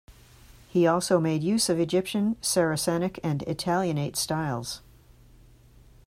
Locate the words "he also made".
0.67-1.43